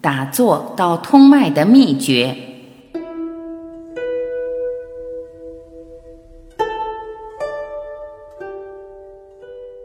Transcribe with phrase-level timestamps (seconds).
[0.00, 2.34] 打坐到通脉的秘诀。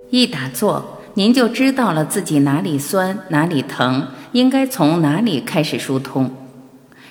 [0.09, 6.31] 一打坐，您就知道了自己哪里酸，哪里疼，应该从哪里开始疏通。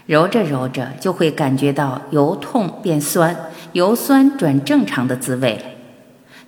[0.06, 3.36] 揉着揉着，就会感觉到由痛变酸，
[3.72, 5.58] 由酸转正常的滋味。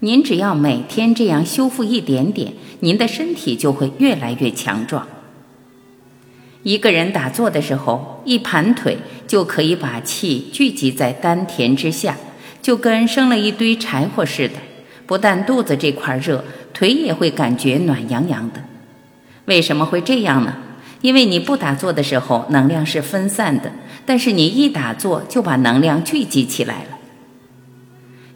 [0.01, 5.07] 您只要每天这样修复一点点，您的身体就会越来越强壮。
[6.67, 8.99] 一个人打坐的时候，一盘腿
[9.29, 12.17] 就可以把气聚集在丹田之下，
[12.61, 14.55] 就跟生了一堆柴火似的。
[15.07, 16.45] 不但肚子这块热，
[16.75, 18.65] 腿也会感觉暖洋洋的。
[19.45, 20.57] 为什么会这样呢？
[21.03, 23.71] 因为你不打坐的时候能量是分散的，
[24.05, 26.99] 但是你一打坐就把能量聚集起来了。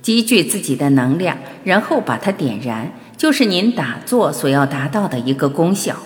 [0.02, 5.96] 积聚自己的能量，然后把它点燃，就是您打坐所要达到的一个功效。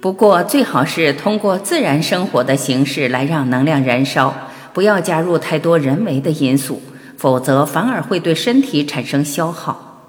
[0.00, 4.34] 不过，最好是通过自然生活的形式来让能量燃烧，
[4.72, 6.80] 不要加入太多人为的因素，
[7.18, 10.00] 否则反而会对身体产生消耗。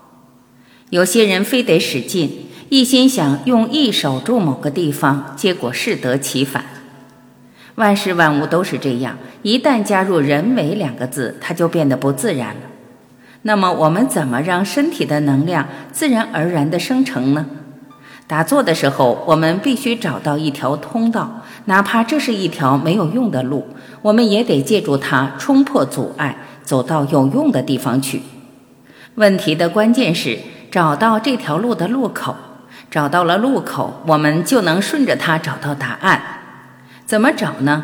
[0.91, 6.63] 有些人非得使劲，一心想用意守住某个地方，结果适得其反。
[7.75, 12.61] 万事万物都是这样，一旦加入“人为”两个字，它就变得不自然了。
[13.41, 17.45] 那么，我们怎么让身体的能量自然而然的生成呢？
[18.31, 23.67] 打坐的时候，我们必须找到一条通道，哪怕这是一条没有用的路，
[24.01, 28.21] 我们也得借助它冲破阻碍，走到有用的地方去。
[29.15, 30.39] 问题的关键是
[30.71, 32.33] 找到这条路的路口，
[32.89, 36.21] 找到了路口，我们就能顺着它找到答案。
[37.05, 37.83] 怎么找呢？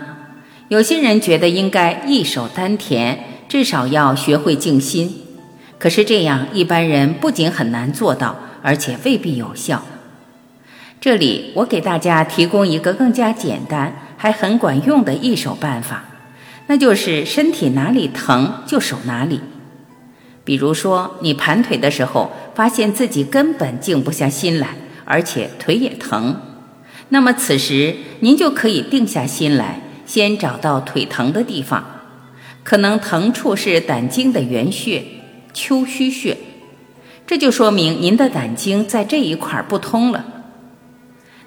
[0.69, 5.13] 有些人觉得应该一手丹田，至少要学会静心。
[5.77, 9.83] 可是这样，一般人不仅很难做到，而且未必有效。
[10.99, 16.05] 这里我给大家提供一个更加简单还很管用的一手办法，
[16.65, 19.39] 那就是身体哪里疼就守哪里。
[20.43, 24.69] 比如说，你盘腿的时候，发现自己根本静不下心来，
[25.05, 26.41] 而且腿也疼，
[27.09, 31.85] 那么此时您就可以定下心来，先找到腿疼的地方，
[32.63, 35.03] 可能疼处是胆经的原穴
[35.53, 36.37] 丘虚穴，
[37.27, 40.25] 这就说明您的胆经在这一块不通了。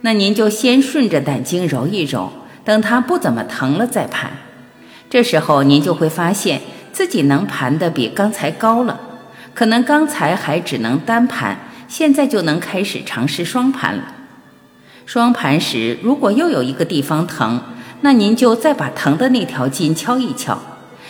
[0.03, 2.33] 那您就先顺着胆经揉一揉，
[2.65, 4.31] 等它不怎么疼了再盘。
[5.09, 6.61] 这时候您就会发现
[6.93, 9.01] 自己能盘的比刚才高了，
[9.55, 14.05] 可能刚才还只能单盘，现在就能开始尝试双盘了。
[15.05, 17.61] 双盘时如果又有一个地方疼，
[18.03, 20.59] 那您就再把疼的那条筋敲一敲。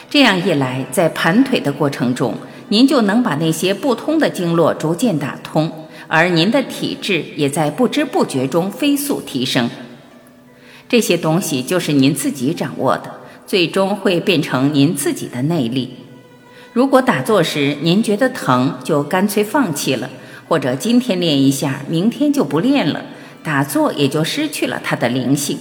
[0.08, 2.34] 这样一来，在盘腿的过程中，
[2.68, 5.79] 您就能把那些不通的经络逐渐打通。
[6.12, 9.71] 而您的体质也在不知不觉中飞速提升，
[10.88, 15.94] 这些东西就是您自己掌握的，最终会变成您自己的内力。
[16.72, 20.10] 如果打坐时您觉得疼，就干脆放弃了，
[20.49, 23.04] 或者今天练一下，明天就不练了，
[23.44, 25.59] 打坐也就失去了它的灵性。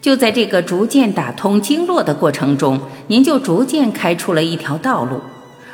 [0.00, 5.20] 就在这个逐渐打通经络的过程中，您就逐渐开出了一条道路，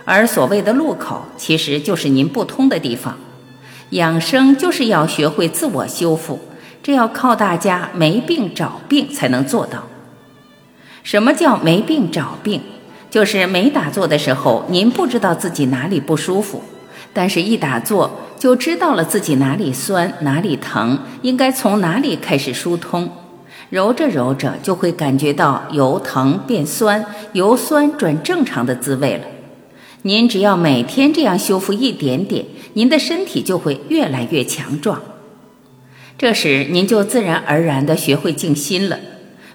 [0.04, 3.16] 而所谓的路口，其实就是您不通的地方。
[3.90, 6.40] 养生就是要学会自我修复，
[6.82, 9.84] 这要靠大家没病找病才能做到。
[11.02, 12.60] 什么叫没病找病？
[13.08, 16.62] 就是没打坐的时候，您不知道自己哪里不舒服，
[17.12, 23.08] 但是一打坐就知道了自己哪里酸哪里疼，应该从哪里开始疏通。
[23.70, 29.24] 揉着揉着就会感觉到由疼变酸，由酸转正常的滋味了。
[30.06, 32.44] 您只要每天这样修复一点点。
[32.74, 35.02] 您的身体就会越来越强壮，
[36.16, 39.00] 这时您就自然而然地学会静心了。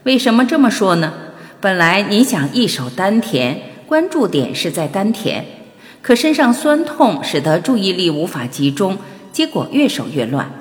[0.04, 1.14] 为什么这么说呢？
[1.62, 5.46] 本来您想一手丹田，关注点是在丹田，
[6.02, 8.98] 可身上酸痛使得注意力无法集中，
[9.32, 10.52] 结果越守越乱。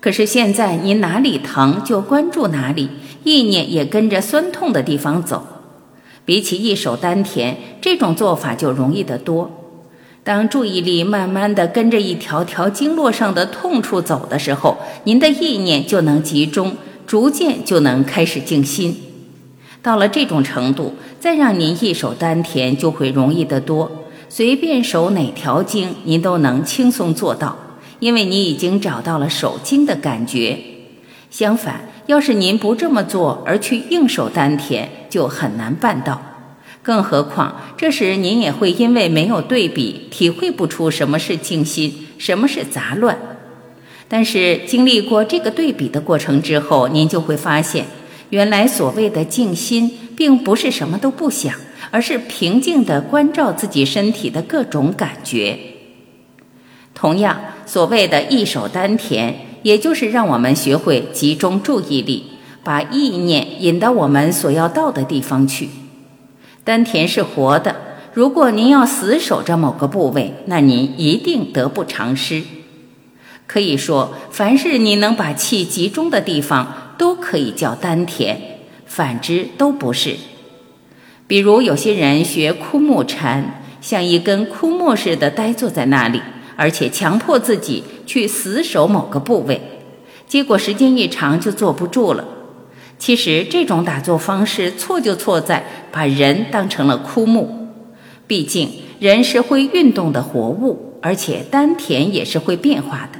[0.00, 2.88] 可是现在您哪里疼就关注哪里，
[3.24, 5.46] 意念也跟着酸痛的地方走。
[6.24, 9.50] 比起一手丹田，这种做法就容易得多。
[10.24, 16.76] 当注意力慢慢的跟着一条条经络上的痛处走的时候，您的意念就能集中，
[17.06, 18.96] 逐渐就能开始静心。
[19.82, 23.90] 到了这种程度，再让您一手丹田就会容易得多。
[24.28, 27.58] 随便手哪条经，您都能轻松做到，
[27.98, 30.56] 因为你已经找到了手经的感觉。
[31.32, 36.20] 相反，要是您不这么做，而去硬守丹田，就很难办到。
[36.82, 43.18] 更何况，这时您也会因为没有对比，体会不出什么是静心，什么是杂乱。
[44.08, 47.86] 但是经历过这个对比的过程之后，您就会发现，
[48.28, 51.54] 原来所谓的静心，并不是什么都不想，
[51.90, 55.58] 而是平静地关照自己身体的各种感觉。
[56.92, 62.24] 同样，所谓的一手丹田，也就是让我们学会集中注意力，
[62.64, 65.68] 把意念引到我们所要到的地方去。
[66.64, 67.76] 丹田是活的，
[68.12, 72.42] 如果您要死守着某个部位，那您一定得不偿失。
[73.46, 78.36] 可以说，凡是你能把气集中的地方，都可以叫丹田；
[78.86, 80.16] 反之都不是。
[81.26, 86.22] 比如有些人学枯木禅，像一根枯木似的呆坐在那里，
[86.56, 87.82] 而且强迫自己
[88.12, 89.58] 去死守某个部位，
[90.28, 92.22] 结果时间一长就坐不住了。
[92.98, 97.68] 其实这种打坐方式错就错在把人当成了枯木，
[98.26, 98.68] 毕竟
[99.00, 103.18] 人是会运动的活物，而且丹田也是会变化的。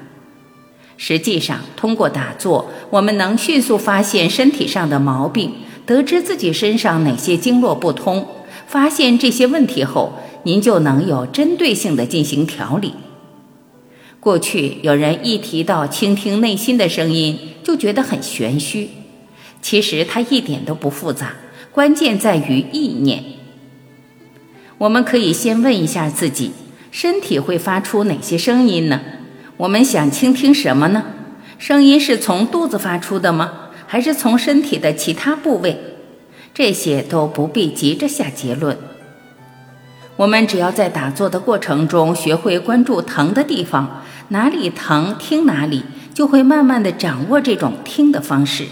[0.99, 5.55] 实际上，通过打坐，我们能迅速发现身体上的毛病，
[5.87, 8.27] 得知自己身上哪些经络不通。
[8.67, 10.13] 发现这些问题后，
[10.43, 12.93] 您就能有针对性的进行调理。
[14.23, 18.89] 过去有人一提到倾听内心的声音，就觉得很玄虚，
[19.61, 21.35] 其实它一点都不复杂，
[21.73, 23.25] 关键在于意念。
[24.79, 26.53] 我们可以先问一下自己：
[26.93, 29.01] 身体会发出哪些声音呢？
[29.57, 31.05] 我们想倾听什么呢？
[31.59, 33.71] 声音是从肚子发出的吗？
[33.89, 35.77] 还是从身体的其他部位？
[36.55, 38.79] 这些都不必急着下结论。
[40.23, 45.83] 我们只要在打坐的过程中学会关注疼的地方，哪里疼听哪里，
[46.15, 48.67] 就会慢慢的掌握这种听的方式。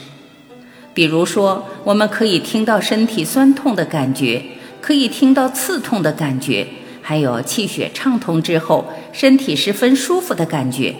[0.95, 4.45] 比如说，我们可以听到身体酸痛的感觉，
[4.81, 6.69] 可以听到刺痛的感觉。
[7.03, 10.95] 还有气血畅通之后，身体十分舒服的感觉，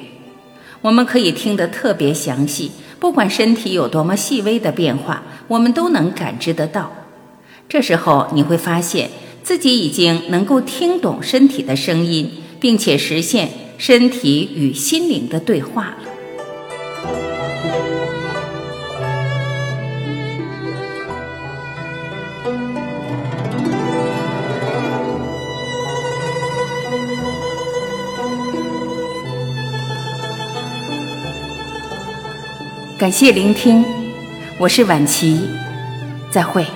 [0.81, 2.73] 我们可以听得特别详细。
[2.99, 6.91] 不管身体有多么细微的变化，我们都能感知得到。
[7.69, 9.09] 这时候你会发现
[9.43, 15.97] 自己已经能够听懂身体的声音，并且实现身体与心灵的对话了。
[32.99, 33.83] 感谢聆听，
[34.59, 35.41] 我是晚琪，
[36.31, 36.67] 再会。